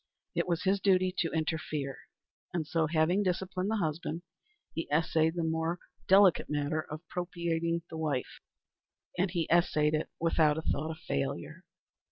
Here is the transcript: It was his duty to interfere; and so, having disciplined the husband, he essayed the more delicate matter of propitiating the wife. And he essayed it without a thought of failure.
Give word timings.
It 0.33 0.47
was 0.47 0.63
his 0.63 0.79
duty 0.79 1.13
to 1.19 1.31
interfere; 1.31 1.99
and 2.55 2.65
so, 2.65 2.87
having 2.87 3.21
disciplined 3.21 3.69
the 3.69 3.75
husband, 3.75 4.23
he 4.73 4.89
essayed 4.91 5.35
the 5.35 5.43
more 5.43 5.77
delicate 6.07 6.49
matter 6.49 6.81
of 6.81 7.07
propitiating 7.07 7.83
the 7.87 7.97
wife. 7.99 8.39
And 9.19 9.29
he 9.29 9.47
essayed 9.51 9.93
it 9.93 10.09
without 10.19 10.57
a 10.57 10.63
thought 10.63 10.89
of 10.89 10.97
failure. 10.97 11.61